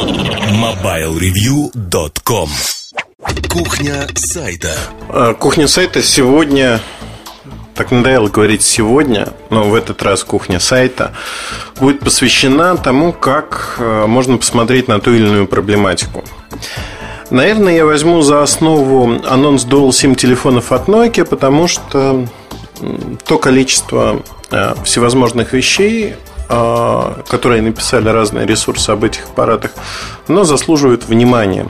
[0.00, 2.48] MobileReview.com
[3.50, 4.74] Кухня сайта
[5.10, 6.80] А, Кухня сайта сегодня
[7.74, 11.12] так надоело говорить сегодня, но в этот раз кухня сайта
[11.78, 16.24] будет посвящена тому, как э, можно посмотреть на ту или иную проблематику.
[17.30, 22.26] Наверное, я возьму за основу анонс Dual SIM телефонов от Nokia, потому что
[23.26, 26.16] то количество э, всевозможных вещей, э,
[27.28, 29.70] которые написали разные ресурсы об этих аппаратах,
[30.26, 31.68] оно заслуживает внимания.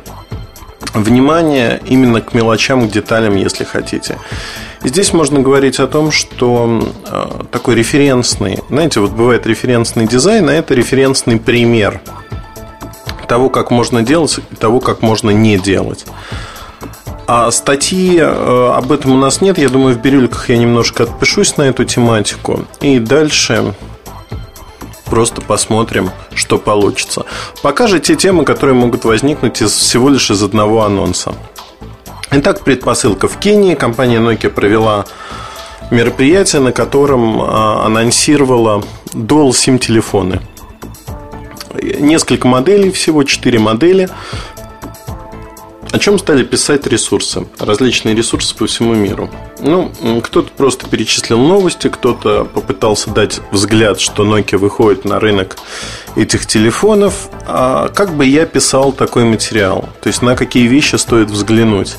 [0.94, 4.18] Внимание именно к мелочам, к деталям, если хотите.
[4.82, 10.54] Здесь можно говорить о том, что э, такой референсный, знаете, вот бывает референсный дизайн, а
[10.54, 12.00] это референсный пример
[13.28, 16.06] того, как можно делать, и того, как можно не делать.
[17.28, 19.56] А статьи э, об этом у нас нет.
[19.58, 22.64] Я думаю, в бирюльках я немножко отпишусь на эту тематику.
[22.80, 23.74] И дальше
[25.10, 27.26] просто посмотрим, что получится.
[27.62, 31.34] Пока же те темы, которые могут возникнуть из, всего лишь из одного анонса.
[32.30, 33.26] Итак, предпосылка.
[33.26, 35.04] В Кении компания Nokia провела
[35.90, 40.40] мероприятие, на котором а, анонсировала Dual SIM телефоны.
[41.98, 44.08] Несколько моделей, всего 4 модели.
[45.92, 47.46] О чем стали писать ресурсы?
[47.58, 49.28] Различные ресурсы по всему миру.
[49.58, 49.90] Ну,
[50.22, 55.56] кто-то просто перечислил новости, кто-то попытался дать взгляд, что Nokia выходит на рынок
[56.14, 57.28] этих телефонов.
[57.46, 59.88] А как бы я писал такой материал?
[60.00, 61.96] То есть на какие вещи стоит взглянуть?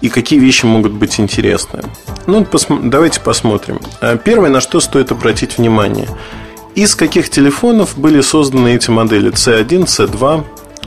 [0.00, 1.84] И какие вещи могут быть интересны?
[2.26, 2.44] Ну,
[2.82, 3.80] давайте посмотрим.
[4.00, 6.08] А первое, на что стоит обратить внимание.
[6.74, 10.44] Из каких телефонов были созданы эти модели C1, C2,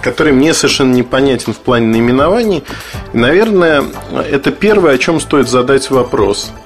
[0.00, 2.64] который мне совершенно непонятен в плане наименований.
[3.12, 3.84] Наверное,
[4.30, 6.50] это первое, о чем стоит задать вопрос–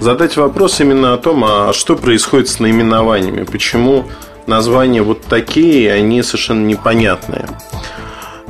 [0.00, 4.06] задать вопрос именно о том, а что происходит с наименованиями, почему
[4.46, 7.46] названия вот такие, они совершенно непонятные.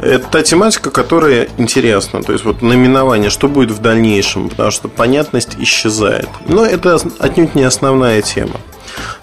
[0.00, 2.22] Это та тематика, которая интересна.
[2.22, 6.28] То есть вот наименование, что будет в дальнейшем, потому что понятность исчезает.
[6.46, 8.60] Но это отнюдь не основная тема.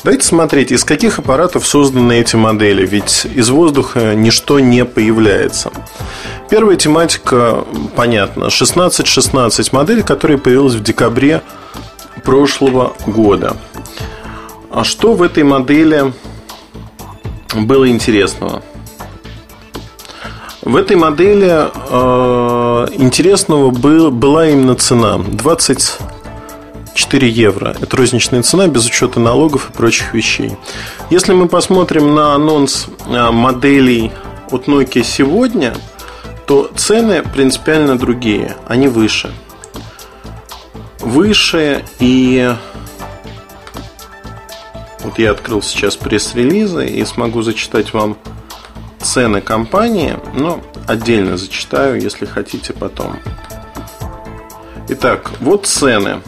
[0.04, 5.72] Давайте смотреть, из каких аппаратов созданы эти модели, ведь из воздуха ничто не появляется.
[6.50, 7.64] Первая тематика
[7.96, 8.48] понятна.
[8.48, 11.42] 1616 модель, которая появилась в декабре
[12.24, 13.58] прошлого года.
[14.70, 16.14] А что в этой модели
[17.54, 18.64] было интересного?
[20.62, 27.76] В этой модели э, интересного был, была именно цена 24 евро.
[27.82, 30.56] Это розничная цена без учета налогов и прочих вещей.
[31.10, 34.12] Если мы посмотрим на анонс э, моделей
[34.52, 35.74] от Nokia сегодня,
[36.46, 39.32] то цены принципиально другие, они выше
[41.12, 42.56] выше и
[45.00, 48.18] вот я открыл сейчас пресс-релизы и смогу зачитать вам
[49.02, 53.20] цены компании, но отдельно зачитаю, если хотите потом.
[54.88, 56.22] Итак, вот цены.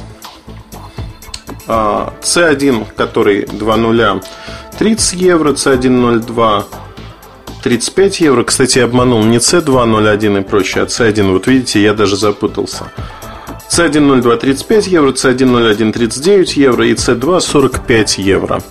[1.66, 4.24] C1, а, который 2.0,
[4.78, 6.66] 30 евро, C1.02
[7.64, 8.44] 35 евро.
[8.44, 11.32] Кстати, я обманул не C2.01 и прочее, а C1.
[11.32, 12.92] Вот видите, я даже запутался.
[13.76, 18.62] C102 35 евро, C101 39 евро и C2 45 евро.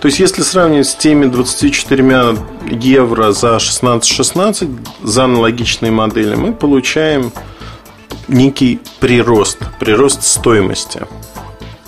[0.00, 2.36] То есть, если сравнивать с теми 24
[2.70, 7.32] евро за 16-16 за аналогичные модели, мы получаем
[8.28, 11.00] некий прирост, прирост стоимости.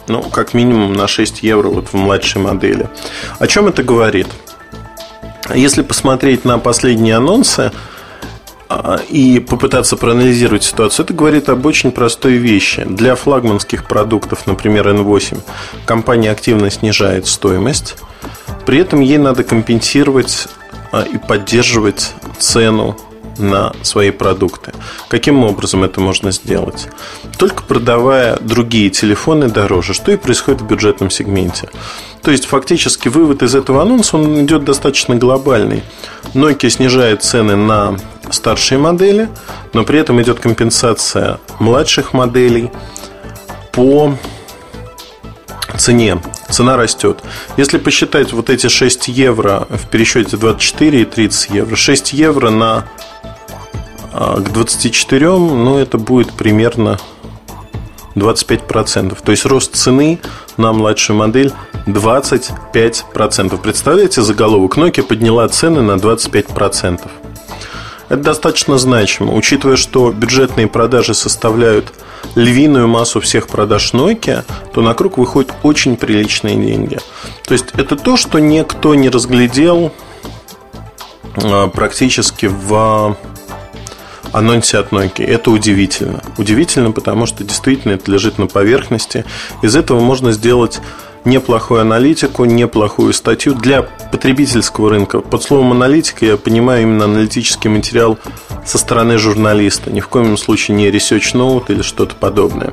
[0.07, 2.89] Ну, как минимум на 6 евро вот в младшей модели.
[3.39, 4.29] О чем это говорит?
[5.55, 7.73] Если посмотреть на последние анонсы,
[9.09, 12.85] и попытаться проанализировать ситуацию, это говорит об очень простой вещи.
[12.85, 15.41] Для флагманских продуктов, например, N8,
[15.87, 17.97] компания активно снижает стоимость.
[18.67, 20.49] При этом ей надо компенсировать
[20.93, 22.97] а, и поддерживать цену
[23.39, 24.73] на свои продукты.
[25.09, 26.89] Каким образом это можно сделать?
[27.39, 31.69] Только продавая другие телефоны дороже, что и происходит в бюджетном сегменте.
[32.23, 35.83] То есть, фактически, вывод из этого анонса, он идет достаточно глобальный.
[36.35, 37.97] Nokia снижает цены на
[38.31, 39.29] старшие модели,
[39.73, 42.71] но при этом идет компенсация младших моделей
[43.73, 44.15] по
[45.77, 46.21] цене.
[46.51, 47.23] Цена растет.
[47.57, 52.87] Если посчитать вот эти 6 евро в пересчете 24 и 30 евро, 6 евро на
[54.13, 56.99] а, к 24, ну это будет примерно
[58.15, 59.17] 25%.
[59.23, 60.19] То есть рост цены
[60.57, 61.53] на младшую модель
[61.87, 63.59] 25%.
[63.59, 67.01] Представляете, заголовок Nokia подняла цены на 25%.
[68.09, 71.93] Это достаточно значимо, учитывая, что бюджетные продажи составляют
[72.35, 76.99] львиную массу всех продаж Nokia, то на круг выходят очень приличные деньги.
[77.45, 79.93] То есть это то, что никто не разглядел
[81.37, 83.17] а, практически в
[84.33, 85.27] анонсе от Nokia.
[85.27, 86.23] Это удивительно.
[86.37, 89.25] Удивительно, потому что действительно это лежит на поверхности.
[89.63, 90.81] Из этого можно сделать
[91.25, 95.21] неплохую аналитику, неплохую статью для потребительского рынка.
[95.21, 98.19] Под словом аналитика я понимаю именно аналитический материал
[98.65, 99.91] со стороны журналиста.
[99.91, 102.73] Ни в коем случае не research note или что-то подобное.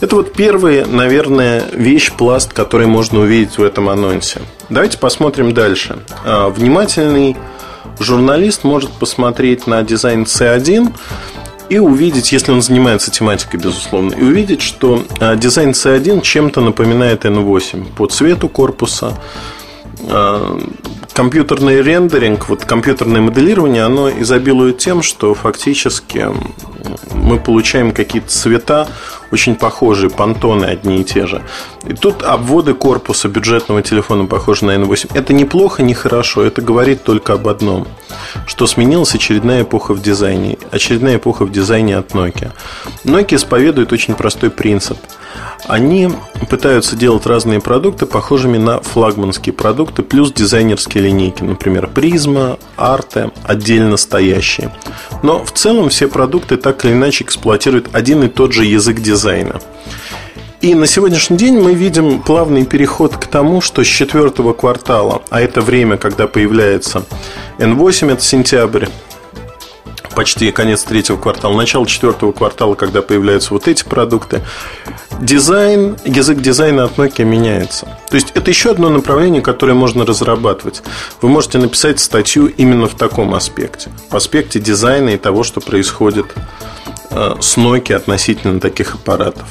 [0.00, 4.40] Это вот первая, наверное, вещь, пласт, который можно увидеть в этом анонсе.
[4.68, 5.98] Давайте посмотрим дальше.
[6.24, 7.36] А, внимательный
[8.00, 10.92] журналист может посмотреть на дизайн C1
[11.68, 17.24] и увидеть, если он занимается тематикой, безусловно, и увидеть, что а, дизайн C1 чем-то напоминает
[17.24, 19.18] N8 по цвету корпуса,
[21.18, 26.28] компьютерный рендеринг, вот компьютерное моделирование, оно изобилует тем, что фактически
[27.12, 28.88] мы получаем какие-то цвета
[29.32, 31.42] очень похожие, понтоны одни и те же.
[31.84, 35.10] И тут обводы корпуса бюджетного телефона похожи на N8.
[35.14, 37.88] Это неплохо, не хорошо, это говорит только об одном,
[38.46, 42.52] что сменилась очередная эпоха в дизайне, очередная эпоха в дизайне от Nokia.
[43.04, 44.98] Nokia исповедует очень простой принцип–
[45.66, 46.10] они
[46.48, 53.96] пытаются делать разные продукты похожими на флагманские продукты, плюс дизайнерские линейки, например, призма, Arte, отдельно
[53.96, 54.74] стоящие.
[55.22, 59.60] Но в целом все продукты так или иначе эксплуатируют один и тот же язык дизайна.
[60.60, 65.40] И на сегодняшний день мы видим плавный переход к тому, что с четвертого квартала, а
[65.40, 67.04] это время, когда появляется
[67.58, 68.86] N8, это сентябрь,
[70.16, 74.42] почти конец третьего квартала, начало четвертого квартала, когда появляются вот эти продукты,
[75.20, 77.86] дизайн, язык дизайна от Nokia меняется.
[78.08, 80.82] То есть это еще одно направление, которое можно разрабатывать.
[81.20, 83.90] Вы можете написать статью именно в таком аспекте.
[84.10, 86.26] В аспекте дизайна и того, что происходит
[87.10, 89.46] э, с Nokia относительно таких аппаратов.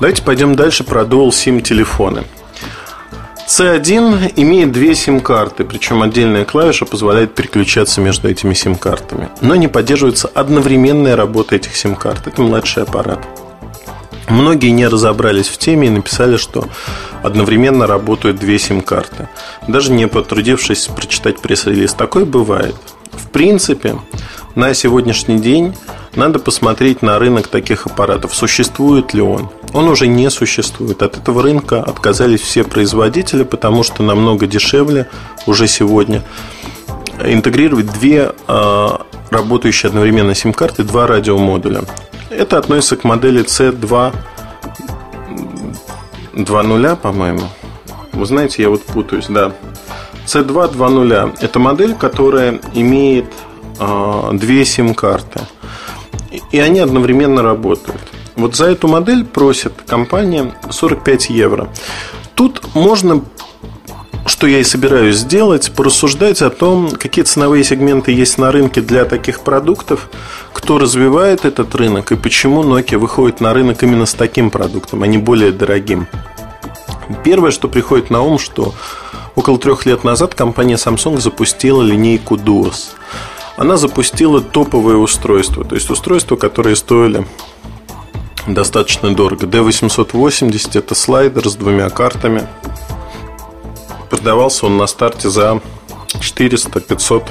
[0.00, 2.24] Давайте пойдем дальше про Dual SIM телефоны.
[3.46, 9.28] C1 имеет две сим-карты, причем отдельная клавиша позволяет переключаться между этими сим-картами.
[9.42, 12.26] Но не поддерживается одновременная работа этих сим-карт.
[12.26, 13.20] Это младший аппарат.
[14.28, 16.66] Многие не разобрались в теме и написали, что
[17.22, 19.28] одновременно работают две сим-карты.
[19.68, 21.94] Даже не потрудившись прочитать пресс-релиз.
[21.94, 22.74] Такое бывает.
[23.12, 23.96] В принципе,
[24.54, 25.74] на сегодняшний день
[26.16, 28.34] надо посмотреть на рынок таких аппаратов.
[28.34, 29.50] Существует ли он?
[29.72, 31.02] Он уже не существует.
[31.02, 35.08] От этого рынка отказались все производители, потому что намного дешевле
[35.46, 36.22] уже сегодня
[37.22, 41.84] интегрировать две а, работающие одновременно сим-карты, два радиомодуля.
[42.36, 44.14] Это относится к модели C2
[46.32, 47.42] 2.0, по-моему.
[48.12, 49.52] Вы знаете, я вот путаюсь, да.
[50.26, 53.26] C2 2.0– это модель, которая имеет
[53.78, 55.40] э, две сим-карты.
[56.50, 58.00] И они одновременно работают.
[58.34, 61.68] Вот за эту модель просит компания 45 евро.
[62.34, 63.22] Тут можно
[64.26, 69.04] что я и собираюсь сделать, порассуждать о том, какие ценовые сегменты есть на рынке для
[69.04, 70.08] таких продуктов,
[70.52, 75.06] кто развивает этот рынок и почему Nokia выходит на рынок именно с таким продуктом, а
[75.06, 76.06] не более дорогим.
[77.22, 78.74] Первое, что приходит на ум, что
[79.34, 82.92] около трех лет назад компания Samsung запустила линейку Duos.
[83.56, 87.26] Она запустила топовые устройства, то есть устройства, которые стоили
[88.46, 89.46] достаточно дорого.
[89.46, 92.48] D880 это слайдер с двумя картами.
[94.24, 95.60] Продавался он на старте за
[96.14, 97.24] 400-500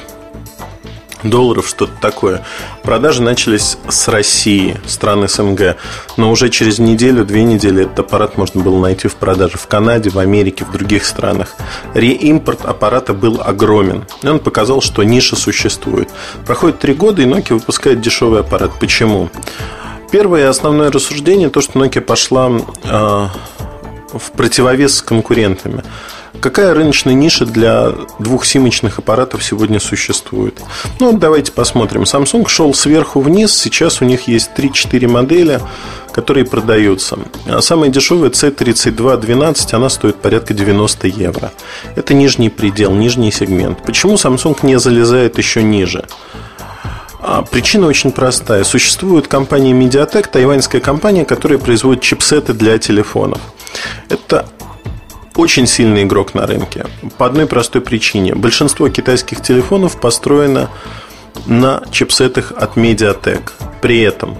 [1.24, 2.44] долларов, что-то такое.
[2.84, 5.74] Продажи начались с России, стран СНГ.
[6.16, 10.10] Но уже через неделю, две недели этот аппарат можно было найти в продаже в Канаде,
[10.10, 11.56] в Америке, в других странах.
[11.94, 14.04] Реимпорт аппарата был огромен.
[14.22, 16.10] И он показал, что ниша существует.
[16.46, 18.70] Проходит три года, и Nokia выпускает дешевый аппарат.
[18.78, 19.30] Почему?
[20.12, 22.52] Первое и основное рассуждение то, что Nokia пошла
[22.84, 23.28] э,
[24.12, 25.82] в противовес с конкурентами.
[26.40, 30.60] Какая рыночная ниша для двухсимочных аппаратов сегодня существует?
[31.00, 32.02] Ну, давайте посмотрим.
[32.02, 33.56] Samsung шел сверху вниз.
[33.56, 35.60] Сейчас у них есть 3-4 модели,
[36.12, 37.18] которые продаются.
[37.46, 41.52] А самая дешевая C3212, она стоит порядка 90 евро.
[41.96, 43.82] Это нижний предел, нижний сегмент.
[43.82, 46.04] Почему Samsung не залезает еще ниже?
[47.26, 48.64] А причина очень простая.
[48.64, 53.40] Существует компания Mediatek, тайваньская компания, которая производит чипсеты для телефонов.
[54.10, 54.46] Это
[55.36, 56.86] очень сильный игрок на рынке.
[57.18, 58.34] По одной простой причине.
[58.34, 60.70] Большинство китайских телефонов построено
[61.46, 63.50] на чипсетах от Mediatek.
[63.80, 64.36] При этом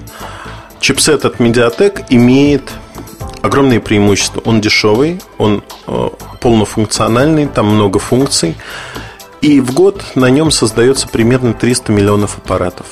[0.85, 2.71] Чипсет от Mediatek имеет
[3.41, 4.43] огромные преимущества.
[4.45, 6.09] Он дешевый, он э,
[6.41, 8.55] полнофункциональный, там много функций.
[9.41, 12.87] И в год на нем создается примерно 300 миллионов аппаратов.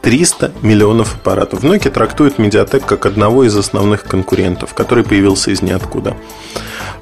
[0.00, 1.62] 300 миллионов аппаратов.
[1.64, 6.16] Nokia трактует Mediatek как одного из основных конкурентов, который появился из ниоткуда.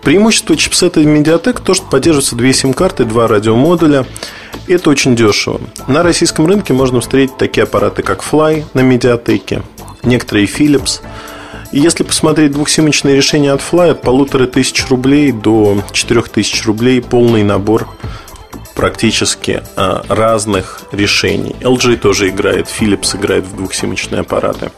[0.03, 4.05] Преимущество чипсета Mediatek то, что поддерживаются две сим-карты, два радиомодуля.
[4.67, 5.61] Это очень дешево.
[5.87, 9.63] На российском рынке можно встретить такие аппараты, как Fly на Mediatek,
[10.03, 11.01] некоторые Philips.
[11.71, 17.01] И если посмотреть двухсимочные решения от Fly от полутора тысяч рублей до четырех тысяч рублей
[17.01, 17.89] полный набор
[18.75, 21.55] практически а, разных решений.
[21.61, 24.73] LG тоже играет, Philips играет в двухсимочные аппараты.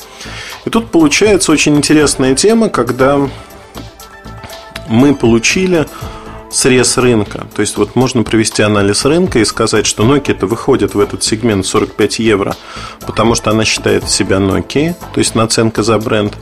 [0.64, 3.28] И тут получается очень интересная тема, когда
[4.88, 5.86] мы получили
[6.54, 7.46] срез рынка.
[7.54, 11.22] То есть вот можно провести анализ рынка и сказать, что Nokia это выходит в этот
[11.22, 12.56] сегмент 45 евро,
[13.06, 16.36] потому что она считает себя Nokia, то есть наценка за бренд,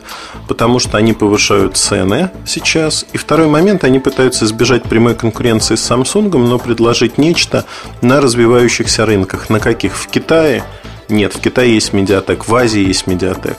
[0.49, 3.06] потому что они повышают цены сейчас.
[3.12, 7.64] И второй момент, они пытаются избежать прямой конкуренции с Samsung, но предложить нечто
[8.02, 9.49] на развивающихся рынках.
[9.50, 9.96] На каких?
[9.96, 10.62] В Китае?
[11.08, 13.56] Нет, в Китае есть Mediatek, в Азии есть Mediatek.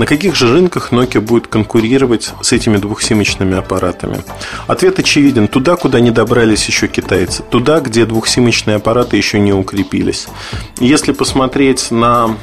[0.00, 4.24] На каких же рынках Nokia будет конкурировать с этими двухсимочными аппаратами?
[4.66, 5.46] Ответ очевиден.
[5.46, 7.42] Туда, куда не добрались еще китайцы.
[7.42, 10.26] Туда, где двухсимочные аппараты еще не укрепились.
[10.78, 12.34] Если посмотреть на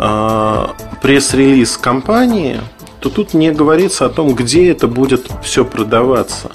[0.00, 0.66] э,
[1.02, 2.60] пресс-релиз компании,
[2.98, 6.50] то тут не говорится о том, где это будет все продаваться.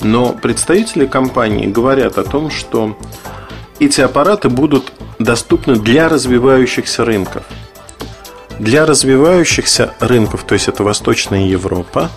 [0.00, 2.98] Но представители компании говорят о том, что
[3.78, 7.44] эти аппараты будут доступны для развивающихся рынков.
[8.58, 12.10] Для развивающихся рынков, то есть это Восточная Европа,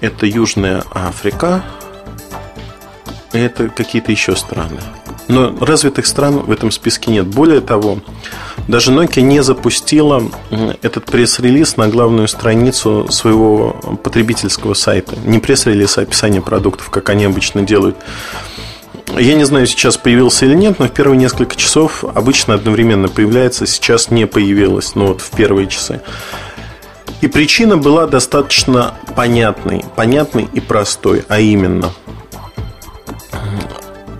[0.00, 1.64] это Южная Африка,
[3.32, 4.80] это какие-то еще страны.
[5.26, 7.26] Но развитых стран в этом списке нет.
[7.26, 7.98] Более того,
[8.68, 10.22] даже Nokia не запустила
[10.82, 13.70] этот пресс-релиз на главную страницу своего
[14.02, 15.16] потребительского сайта.
[15.24, 17.96] Не пресс-релиз, а описание продуктов, как они обычно делают.
[19.08, 23.66] Я не знаю, сейчас появился или нет, но в первые несколько часов обычно одновременно появляется,
[23.66, 26.00] сейчас не появилось, ну вот в первые часы.
[27.20, 31.92] И причина была достаточно понятной, понятной и простой, а именно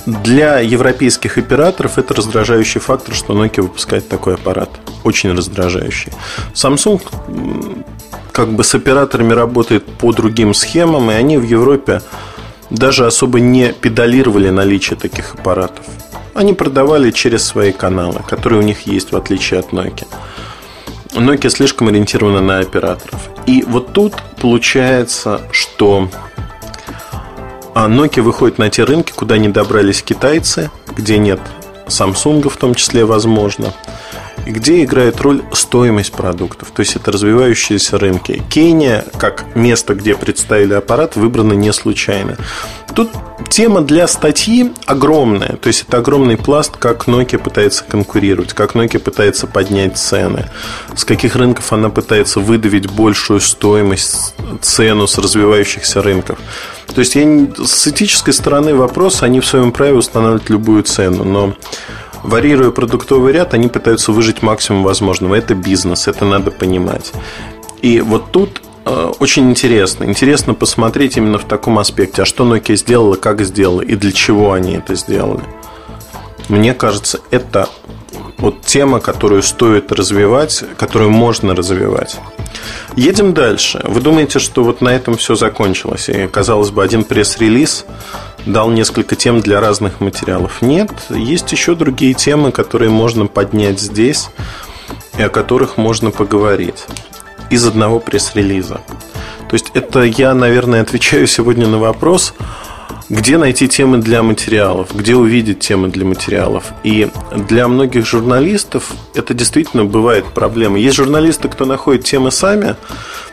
[0.07, 4.69] для европейских операторов это раздражающий фактор, что Nokia выпускает такой аппарат.
[5.03, 6.13] Очень раздражающий.
[6.53, 7.01] Samsung
[8.33, 12.03] как бы с операторами работает по другим схемам, и они в Европе
[12.75, 15.85] даже особо не педалировали наличие таких аппаратов.
[16.35, 20.07] Они продавали через свои каналы, которые у них есть, в отличие от Nokia.
[21.13, 23.31] Nokia слишком ориентирована на операторов.
[23.47, 26.09] И вот тут получается, что
[27.75, 31.41] а, Nokia выходит на те рынки, куда не добрались китайцы, где нет
[31.87, 33.73] Samsung в том числе возможно
[34.47, 36.71] где играет роль стоимость продуктов.
[36.71, 38.43] То есть это развивающиеся рынки.
[38.49, 42.37] Кения, как место, где представили аппарат, выбрано не случайно.
[42.95, 43.11] Тут
[43.49, 45.57] тема для статьи огромная.
[45.57, 50.51] То есть это огромный пласт, как Nokia пытается конкурировать, как Nokia пытается поднять цены,
[50.95, 56.39] с каких рынков она пытается выдавить большую стоимость, цену с развивающихся рынков.
[56.95, 57.25] То есть я,
[57.65, 61.55] с этической стороны вопроса они в своем праве устанавливают любую цену, но
[62.25, 65.35] варьируя продуктовый ряд, они пытаются выжить максимум возможного.
[65.35, 67.13] Это бизнес, это надо понимать.
[67.83, 70.05] И вот тут э, очень интересно.
[70.05, 74.53] Интересно посмотреть именно в таком аспекте, а что Nokia сделала, как сделала и для чего
[74.53, 75.45] они это сделали.
[76.49, 77.69] Мне кажется, это
[78.39, 82.19] вот тема, которую стоит развивать, которую можно развивать.
[82.97, 83.81] Едем дальше.
[83.85, 86.09] Вы думаете, что вот на этом все закончилось?
[86.09, 87.87] И, казалось бы, один пресс-релиз
[88.47, 90.63] дал несколько тем для разных материалов.
[90.63, 94.29] Нет, есть еще другие темы, которые можно поднять здесь
[95.19, 96.87] и о которых можно поговорить
[97.51, 98.81] из одного пресс-релиза.
[99.49, 102.35] То есть это я, наверное, отвечаю сегодня на вопрос,
[103.09, 106.73] где найти темы для материалов, где увидеть темы для материалов.
[106.83, 110.79] И для многих журналистов это действительно бывает проблема.
[110.79, 112.77] Есть журналисты, кто находит темы сами,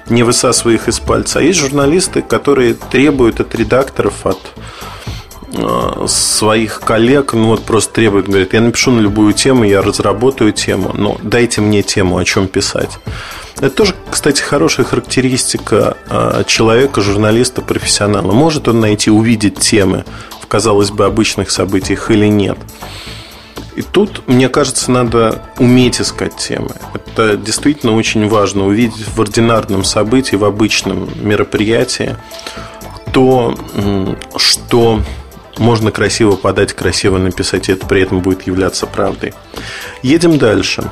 [0.10, 4.40] не высасывая их из пальца, а есть журналисты, которые требуют от редакторов, от
[6.08, 10.92] своих коллег, ну вот просто требует, говорит, я напишу на любую тему, я разработаю тему,
[10.94, 13.00] но дайте мне тему, о чем писать.
[13.58, 18.32] Это тоже, кстати, хорошая характеристика э, человека, журналиста, профессионала.
[18.32, 20.04] Может он найти, увидеть темы
[20.42, 22.58] в, казалось бы, обычных событиях или нет.
[23.76, 26.72] И тут, мне кажется, надо уметь искать темы.
[26.94, 28.66] Это действительно очень важно.
[28.66, 32.18] Увидеть в ординарном событии, в обычном мероприятии
[33.14, 33.56] то,
[34.38, 35.02] что
[35.62, 39.34] можно красиво подать, красиво написать, и это при этом будет являться правдой.
[40.02, 40.84] Едем дальше.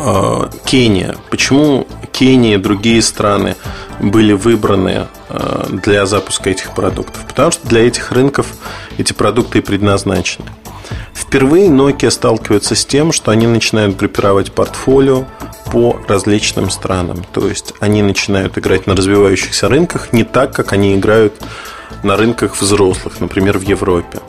[0.00, 1.14] э, Кения.
[1.30, 3.54] Почему Кения и другие страны
[4.00, 7.24] были выбраны э, для запуска этих продуктов?
[7.26, 8.46] Потому что для этих рынков
[8.98, 10.48] эти продукты и предназначены.
[11.14, 15.24] Впервые Nokia сталкивается с тем, что они начинают группировать портфолио
[15.70, 17.24] по различным странам.
[17.32, 21.34] То есть они начинают играть на развивающихся рынках не так, как они играют
[22.04, 24.20] на рынках взрослых, например, в Европе.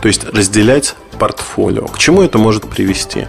[0.00, 1.86] То есть разделять портфолио.
[1.86, 3.26] К чему это может привести?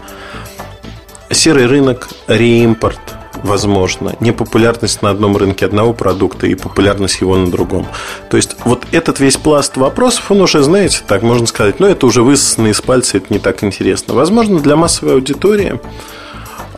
[1.29, 2.99] Серый рынок, реимпорт,
[3.43, 7.87] возможно, непопулярность на одном рынке одного продукта и популярность его на другом.
[8.29, 12.05] То есть вот этот весь пласт вопросов, он уже, знаете, так можно сказать, но это
[12.05, 14.13] уже высосано из пальца, это не так интересно.
[14.13, 15.79] Возможно, для массовой аудитории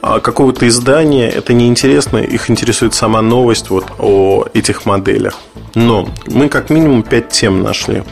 [0.01, 5.37] какого-то издания это неинтересно, их интересует сама новость вот о этих моделях.
[5.75, 8.03] Но мы как минимум 5 тем нашли.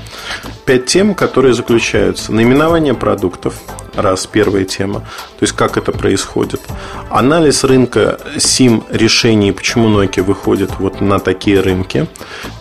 [0.65, 3.55] 5 тем, которые заключаются наименование продуктов,
[3.95, 6.61] раз первая тема, то есть как это происходит.
[7.09, 12.07] Анализ рынка SIM решений, почему Nokia выходит вот на такие рынки.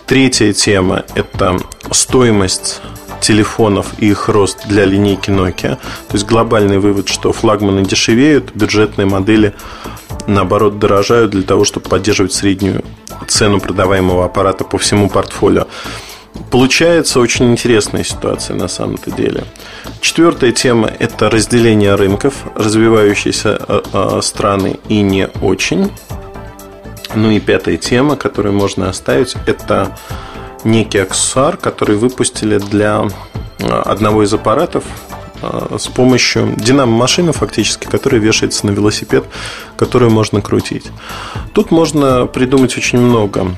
[0.05, 1.59] Третья тема– это
[1.91, 2.81] стоимость
[3.19, 5.75] телефонов и их рост для линейки Nokia.
[5.75, 9.53] То есть глобальный вывод, что флагманы дешевеют, бюджетные модели
[10.27, 12.83] наоборот дорожают для того, чтобы поддерживать среднюю
[13.27, 15.67] цену продаваемого аппарата по всему портфолио.
[16.51, 19.43] Получается очень интересная ситуация на самом-то деле.
[20.01, 25.91] Четвертая тема– это разделение рынков, развивающиеся э, э, страны и не очень.
[27.15, 29.97] Ну и пятая тема, которую можно оставить, это
[30.63, 33.07] некий аксессуар, который выпустили для
[33.59, 34.83] э, одного из аппаратов
[35.41, 39.25] э, с помощью динамо-машины фактически, которая вешается на велосипед,
[39.77, 40.91] которую можно крутить.
[41.53, 43.51] Тут можно придумать очень много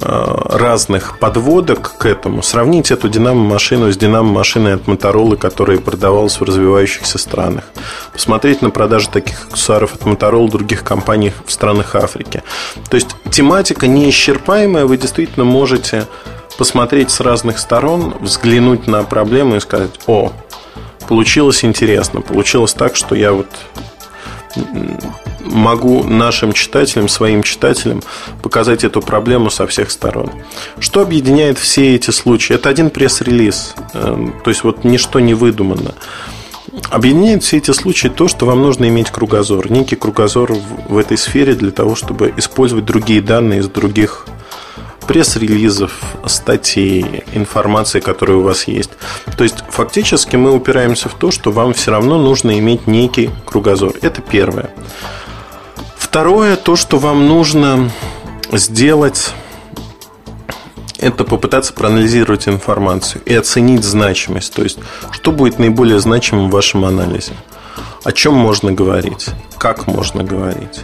[0.00, 2.42] э, разных подводок к этому.
[2.42, 7.64] Сравнить эту динамо-машину с динамо-машиной от Motorola, которая продавалась в развивающихся странах.
[8.12, 12.42] Посмотреть на продажи таких аксессуаров от в других компаний в странах Африки.
[12.90, 16.06] То есть тематика неисчерпаемая, вы действительно можете
[16.58, 20.32] посмотреть с разных сторон, взглянуть на проблему и сказать, о,
[21.08, 23.46] получилось интересно, получилось так, что я вот
[25.40, 28.02] могу нашим читателям, своим читателям
[28.42, 30.32] показать эту проблему со всех сторон.
[30.80, 32.54] Что объединяет все эти случаи?
[32.54, 35.94] Это один пресс-релиз, эм, то есть вот ничто не выдумано.
[36.90, 40.52] Объединяет все эти случаи то, что вам нужно иметь кругозор, некий кругозор
[40.88, 44.26] в этой сфере для того, чтобы использовать другие данные из других
[45.08, 45.92] пресс-релизов,
[46.26, 48.90] статей, информации, которая у вас есть.
[49.36, 53.94] То есть, фактически мы упираемся в то, что вам все равно нужно иметь некий кругозор.
[54.02, 54.70] Это первое.
[55.96, 57.90] Второе, то, что вам нужно
[58.52, 59.32] сделать
[60.98, 64.52] это попытаться проанализировать информацию и оценить значимость.
[64.52, 64.78] То есть,
[65.12, 67.32] что будет наиболее значимым в вашем анализе.
[68.04, 70.80] О чем можно говорить, как можно говорить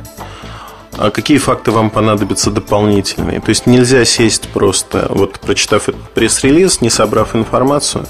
[0.97, 3.41] а какие факты вам понадобятся дополнительные.
[3.41, 8.07] То есть нельзя сесть просто, вот прочитав этот пресс-релиз, не собрав информацию,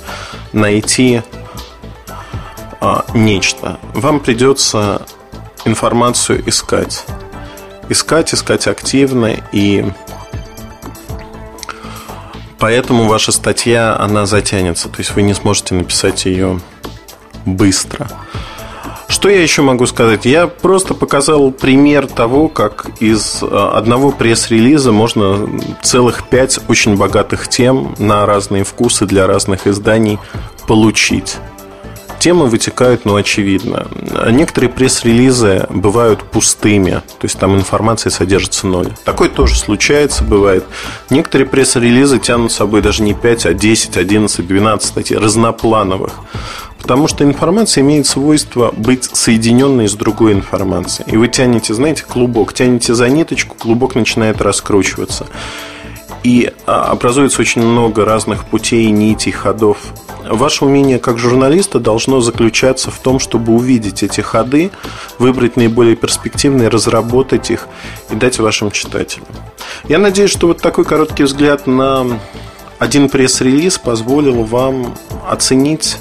[0.53, 1.23] найти
[2.81, 3.79] а, нечто.
[3.95, 5.03] Вам придется
[5.65, 7.07] информацию искать.
[7.89, 9.85] Искать, искать активно и
[12.59, 14.89] поэтому ваша статья, она затянется.
[14.89, 16.61] То есть вы не сможете написать ее
[17.45, 18.09] быстро.
[19.25, 20.27] Что я еще могу сказать?
[20.27, 25.49] Я просто показал пример того, как из э, одного пресс-релиза можно
[25.83, 30.19] целых пять очень богатых тем на разные вкусы для разных изданий
[30.69, 31.39] получить.
[32.19, 33.87] Темы вытекают, ну, очевидно.
[34.31, 38.93] Некоторые пресс-релизы бывают пустыми, то есть там информации содержится ноль.
[39.05, 40.65] Такое тоже случается, бывает.
[41.09, 46.13] Некоторые пресс-релизы тянут с собой даже не 5, а 10, 11, 12 статей разноплановых.
[46.85, 51.11] Потому что информация имеет свойство быть соединенной с другой информацией.
[51.11, 55.27] И вы тянете, знаете, клубок, тянете за ниточку, клубок начинает раскручиваться.
[56.25, 59.79] И а, образуется очень много разных путей, нитей, ходов.
[60.29, 64.71] Ваше умение как журналиста должно заключаться в том, чтобы увидеть эти ходы,
[65.19, 67.67] выбрать наиболее перспективные, разработать их
[68.11, 69.27] и дать вашим читателям.
[69.89, 72.21] Я надеюсь, что вот такой короткий взгляд на
[72.79, 74.95] один пресс-релиз позволил вам
[75.27, 75.97] оценить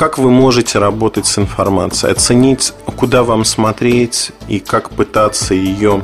[0.00, 6.02] как вы можете работать с информацией, оценить, куда вам смотреть и как пытаться ее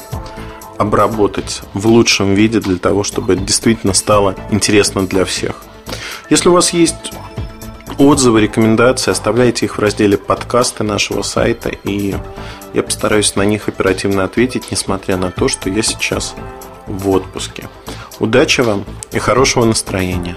[0.77, 5.63] обработать в лучшем виде для того, чтобы это действительно стало интересно для всех.
[6.29, 7.11] Если у вас есть
[7.97, 12.17] отзывы, рекомендации, оставляйте их в разделе подкасты нашего сайта, и
[12.75, 16.35] я постараюсь на них оперативно ответить, несмотря на то, что я сейчас
[16.87, 17.71] в отпуске.
[18.19, 20.37] Удачи вам и хорошего настроения!